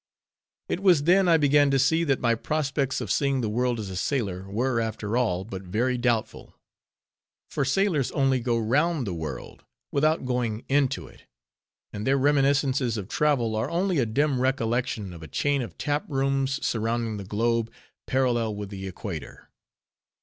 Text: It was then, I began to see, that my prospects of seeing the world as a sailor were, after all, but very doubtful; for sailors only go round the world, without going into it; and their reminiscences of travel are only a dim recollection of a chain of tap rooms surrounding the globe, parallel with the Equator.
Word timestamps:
It 0.67 0.79
was 0.79 1.03
then, 1.03 1.27
I 1.27 1.37
began 1.37 1.69
to 1.69 1.77
see, 1.77 2.03
that 2.05 2.19
my 2.19 2.33
prospects 2.33 3.01
of 3.01 3.11
seeing 3.11 3.41
the 3.41 3.49
world 3.49 3.79
as 3.79 3.91
a 3.91 3.95
sailor 3.95 4.49
were, 4.49 4.79
after 4.81 5.15
all, 5.15 5.43
but 5.45 5.61
very 5.61 5.95
doubtful; 5.95 6.55
for 7.51 7.63
sailors 7.63 8.11
only 8.13 8.39
go 8.39 8.57
round 8.57 9.05
the 9.05 9.13
world, 9.13 9.63
without 9.91 10.25
going 10.25 10.63
into 10.67 11.05
it; 11.07 11.25
and 11.93 12.07
their 12.07 12.17
reminiscences 12.17 12.97
of 12.97 13.09
travel 13.09 13.55
are 13.55 13.69
only 13.69 13.99
a 13.99 14.07
dim 14.07 14.39
recollection 14.41 15.13
of 15.13 15.21
a 15.21 15.27
chain 15.27 15.61
of 15.61 15.77
tap 15.77 16.05
rooms 16.07 16.65
surrounding 16.65 17.17
the 17.17 17.23
globe, 17.23 17.69
parallel 18.07 18.55
with 18.55 18.69
the 18.69 18.87
Equator. 18.87 19.51